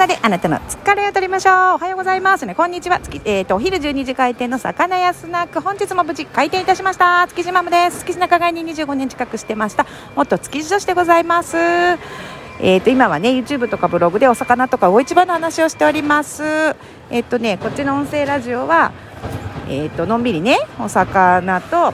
[0.00, 1.54] 魚であなたの疲れを取りましょう。
[1.74, 2.46] おはようございます。
[2.46, 3.00] ねこんにちは。
[3.00, 5.60] 月、えーと、お昼12時開店の魚屋スナック。
[5.60, 7.26] 本日も無事開店いたしました。
[7.28, 8.00] 築地マムです。
[8.00, 9.84] 築地仲買に25年近くしてました。
[10.16, 11.54] 元築地女子でございます。
[11.58, 16.44] えーと、今はね YouTube とかブログでお魚とか魚市場の話をしております。
[17.10, 18.92] えっ、ー、とねこっちの音声ラジオは
[19.68, 21.92] えっ、ー、とのんびりねお魚と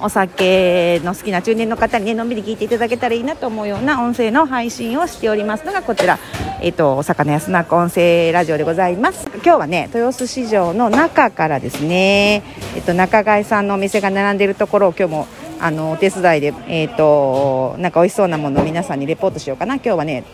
[0.00, 6.18] お酒の好きな中年の方にねのんびり聞いていただけたらいいなと思うような音声の配信をしておりますのがこちら、
[6.60, 9.28] え、ー、とお魚やスナック音声ラジオでございます。
[9.34, 12.42] 今日はね豊洲市場の中からですね
[12.74, 15.26] えっ、ー、と仲買さんのお店が並んでいるところを今日も
[15.60, 19.76] あのお手伝いでえっ、ー、となんか美味しそうなものを皆さんにレポートしようかな。
[19.76, 20.24] 今日はね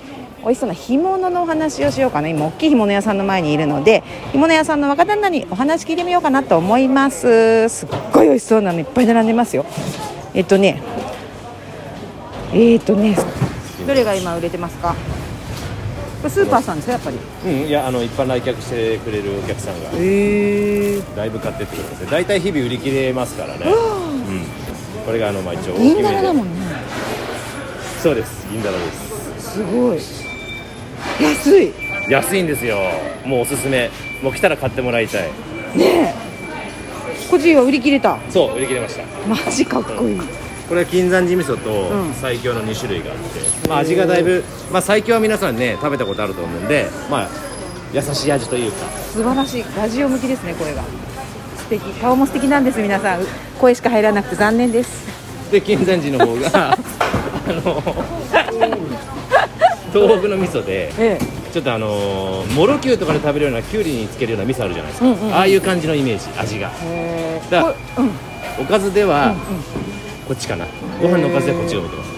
[0.43, 2.29] 美味しそうな干物のお話をしようかな。
[2.29, 4.03] 今大きい干物屋さんの前にいるので
[4.33, 7.69] 干物屋さんの若旦那にお話聞いてみようかなと思います。
[7.69, 9.67] すっごい美味しそうなのいっぱい並んでますよ。
[10.35, 10.81] えっとね
[12.53, 13.17] えっとね
[13.87, 14.95] どれが今売れてますか？
[16.21, 17.19] これスーパーさんですかやっぱり。
[17.45, 19.91] うんいやあの一般来客してくれるお客さんが。
[19.91, 22.11] へえだいぶ買ってってくれますね。
[22.11, 26.67] 大体日々売り切れますからね、うん、これがあのまあ一応銀だらだもんね。
[28.03, 28.47] そうです。
[28.51, 29.09] 銀だらです。
[29.55, 29.99] すごい
[31.21, 31.73] 安い。
[32.09, 32.79] 安いんですよ。
[33.25, 33.91] もうおすすめ。
[34.23, 35.23] もう来たら買ってもらいたい。
[35.77, 36.29] ねえ。
[37.31, 38.19] こっちは売り切れた。
[38.31, 39.03] そう売り切れました。
[39.29, 40.19] マジかっこいい、
[40.69, 47.29] これは金山寺味噌と最強の2種類があって、まあ、味がだいぶ、まあ、最強は皆さんね食べたことあると思うんで、まあ、
[47.93, 48.87] 優しい味というか。
[49.13, 49.65] 素晴らしい。
[49.77, 50.83] ラジオ向きですねこれが。
[51.59, 51.83] 素敵。
[52.01, 53.21] 顔も素敵なんです皆さん。
[53.61, 55.07] 声しか入らなくて残念です。
[55.51, 56.77] で金山寺の方が あ
[57.49, 57.83] の
[59.93, 66.71] 東北の味噌で、ええ、ちょっとあのー、もろきゅうとかで食べるようなきゅうりにつけるような味噌あるじゃないですか、うんうんうん、ああいう感じのイメージ味が。
[67.51, 68.11] だから、うん、
[68.61, 69.39] おかずでは、うんうん、
[70.27, 70.67] こっちかな。
[71.01, 72.11] ご飯のおかずでこっちを見てます。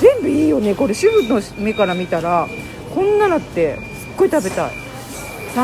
[0.00, 0.74] 全部いいよね。
[0.74, 2.48] これ主婦の目から見たら
[2.94, 3.82] こんなのってすっ
[4.16, 4.70] ごい食べたい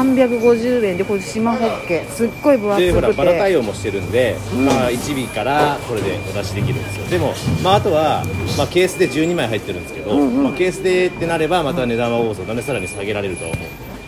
[0.02, 2.92] 350円でこれ島ホッケすっごい分厚くて。
[2.92, 7.06] でほらバラ対応もしてるんで、うん、まあ、1尾からこれでお出しできるんですよ。
[7.06, 8.24] でも、まあ、あとは、
[8.58, 13.56] まあ、ケースで12枚入ってるんですけど、うんうん、まあ、ケースでってなればまた値段は多そうだねさらに下げられると思う。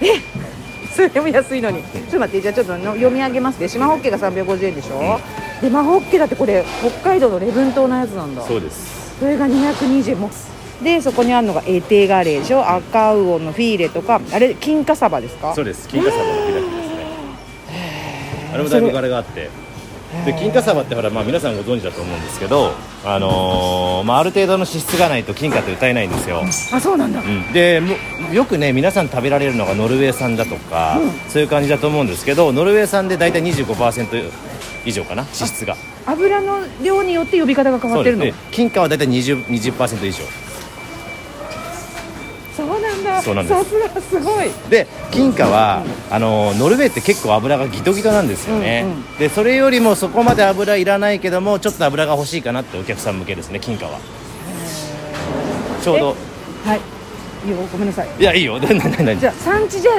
[0.01, 0.21] え？
[0.93, 1.83] それでも安いのに。
[1.83, 8.43] ちょっと待ってじゃあちょっと読み上げますね島ホッケが350円でしょ、うん、でマホッケだってこれ北海道の礼文島のやつなんだ。
[8.43, 9.19] そうです。
[9.19, 10.19] それが220円。
[10.19, 10.31] も
[10.82, 15.54] でそこにあるのがエテガレーでしょ赤魚のフィーレとかあれ金華サバですか？
[15.54, 15.88] そうです。
[15.88, 17.06] 金華サバの開きですね。
[18.53, 19.50] あれもだいぶ柄があって。
[20.25, 22.70] で金華サバってほら、まあ、皆さんご存知だと思うんですけど、
[23.04, 26.42] あのー、まあ、ある程度の脂質がないと金華って歌えないんですよ。
[26.72, 27.82] あそうなんだ、うん、で
[28.32, 34.31] よくね皆さん食べられるのがノルウェー産だとか、うん、そういう感じだと思うんですけどノルウェー産で大体25%
[34.87, 35.76] 以上かな脂質が。
[36.06, 38.25] 油の量によって呼び方が変わってるの？
[38.53, 40.22] 金華は大体 20%, 20以上
[43.22, 43.65] そうなんです。
[43.65, 44.50] さすがすごい。
[44.71, 53.99] で金貨は、うん、あのノルウェーって結構油がギトギトなんですよね、うんうん、でそれよりもそこまで油いらないけどもちょっと油が欲しいかなってお客さん向けですね金貨は。
[55.82, 56.16] ちょうど。
[56.65, 56.81] はい。
[57.47, 58.09] いいよごめんなさい。
[58.19, 58.59] いやいいよ。
[58.60, 59.21] 何何何？
[59.21, 59.93] じゃあ産地じゃ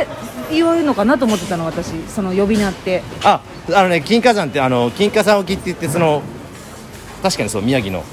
[0.52, 1.92] 言われるのかなと思ってたの私。
[2.08, 3.04] その呼び名って。
[3.24, 3.40] あ
[3.74, 6.22] あのね金華山ってあの金華山沖って言ってその
[7.24, 8.04] 確かにそう宮城の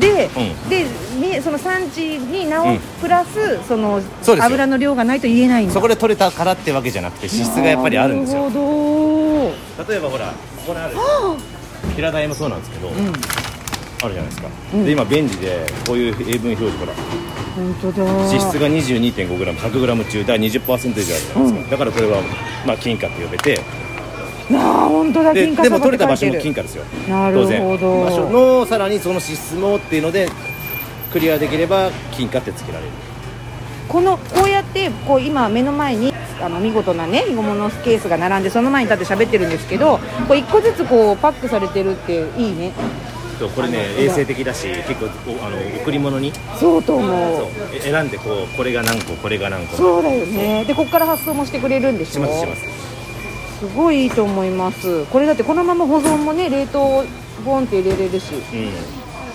[0.00, 4.00] で、うん、でその産地になお、うん、プラスその
[4.40, 8.44] 油の量がないと言えないんそこで取れたからってわけじゃなくて脂質がやっぱりあるんですよ。
[9.88, 10.34] 例えばほらこ
[10.68, 10.94] こにある
[11.96, 16.92] 平台もそうなんですけど、うん、あるじゃないですか、で今便利でこういう英文表示ほら。
[17.54, 18.04] 本当だ。
[18.04, 22.22] 脂質が 22.5g100g 中だ20%以上あるじゃないですか、だからこれは、
[22.66, 23.60] まあ、金貨って呼べて
[24.52, 26.84] あ本当だででも取れた場所も金貨ですよ。
[27.08, 28.04] なるほど。
[28.04, 30.28] 場所のさらにその脂質もっていうので
[31.12, 32.90] クリアできれば金貨ってつけられる。
[33.88, 36.12] このこうやってこう今目の前に
[36.42, 42.72] あの見事なね干物ケースが並んでその前に立って喋ってるんですけどこう1個ずつこうパックされてるっていいね。
[43.38, 45.06] そうこれね衛生的だし結構
[45.44, 46.32] あの贈り物に。
[46.58, 46.82] そう。
[46.82, 47.48] と思う
[47.80, 49.76] 選んでこうこれが何個これが何個。
[49.76, 50.64] そうだよね。
[50.66, 52.12] でここから発送もしてくれるんでしょ。
[52.12, 52.83] しますします
[53.64, 55.06] すごいいいと思います。
[55.06, 57.02] これだってこのまま保存もね冷凍
[57.46, 58.38] ボンって入れれるし、う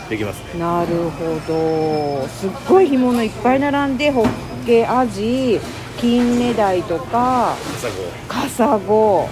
[0.05, 0.59] ん、できますね。
[0.59, 2.27] なるほど。
[2.27, 4.29] すっごい干物いっぱい並んでホッ
[4.67, 5.59] ケアジ
[5.97, 7.55] 金目鯛とか
[8.27, 9.27] カサゴ。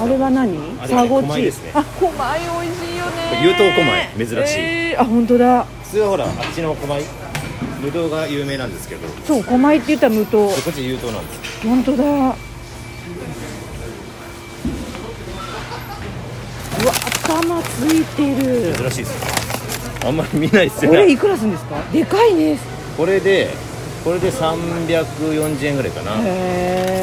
[0.00, 0.78] あれは何？
[0.88, 2.14] サゴチ、ね、あ小米
[2.62, 3.42] 美味しいよね。
[3.44, 5.64] 有頭小米珍しい、えー、あ本当だ。
[5.64, 7.02] 普通はほらあっちの小米。
[7.82, 9.06] 無糖が有名なんですけど。
[9.26, 10.48] そう小米って言ったら無糖。
[10.48, 12.06] こっち有糖なんです本当だう
[16.86, 18.74] わ頭ついてる。
[18.76, 20.06] 珍しいです。
[20.06, 21.76] あんまり見ないですよこれいくらするんですか？
[21.92, 22.58] でかいね。
[22.96, 23.48] これで
[24.04, 26.16] これで340円ぐらいかな。
[26.18, 27.01] へえ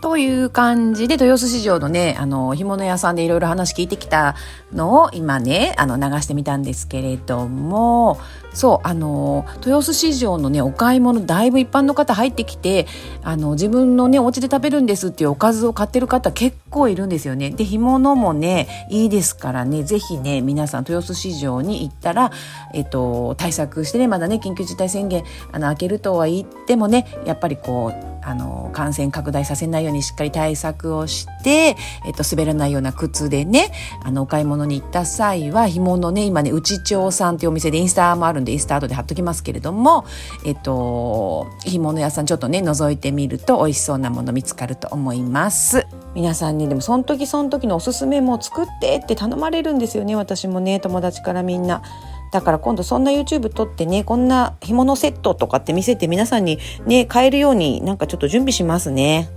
[0.00, 4.34] という感じで豊洲市場のねあの干物屋さんでいろいろ話聞いてきた
[4.72, 8.18] のを今ねあの流してみたんですけれども
[8.52, 12.86] そうあの豊洲市場のねお買い物だいぶ一般の方入ってきて
[13.22, 17.50] あの自分のねお家で食べるんですっていうおかずを買ってる方結構いるんですよね。
[17.50, 19.84] で干物もねいいですからね。
[19.84, 22.32] ぜひね皆さん豊洲市場に行ったら
[22.72, 31.76] えっと対策してねまだね緊急事態宣言あの開けるとは言ってもねやっぱりこうあの感染拡大させないようににしっかり対策をして、
[32.06, 33.72] えっと、滑らないような靴でね
[34.04, 40.04] あのお買い物に行った際は紐のね今ね内町さんっていうお店でインスタもあるんでインスタートで貼っときますけれども
[40.44, 51.82] えっと干物屋さんちょっとね覗いてみると美味しそうなもの見つかると思います皆さんに、ね、でもその時その時のおすすめも作ってって頼まれるんですよね私もね友達からみんな。
[52.30, 59.28] だから今度そんな YouTube 撮ってねこんな干物セットとかって見せて皆さんにね買えるようになんかちょっと準備しますね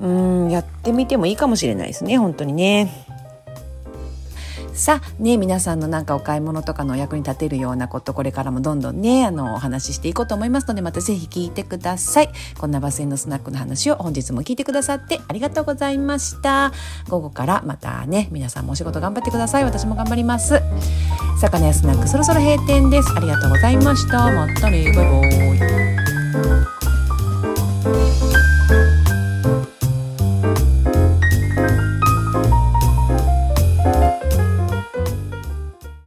[0.00, 3.06] うんやってみてもいいかもしれないですね本当にね。
[4.74, 12.30] さあね皆さんのなんかお買い物とかのお役に立てるようなことこれからもどんどんねあのお話ししていこうと思いますのでまたぜひ聞いてください。
[12.58, 16.72] こんなバス停のスナックの話を本日も聞いてくださってありがとうございました。
[17.08, 19.64] 午後からまたね皆さんもお仕事頑張ってください。
[19.64, 20.62] 私も頑張ります。
[21.38, 23.12] 魚屋スナックそろそろ閉店です。
[23.14, 24.32] ありがとうございました。
[24.32, 25.81] またねバイバイ。